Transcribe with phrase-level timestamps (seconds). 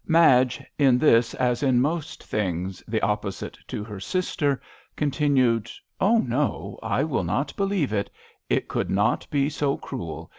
[0.07, 4.59] Madge, in this as in most things the opposite to her sister,
[4.95, 8.09] continued:Oh, no, I will not believe it;
[8.49, 10.27] it could not be so cruel.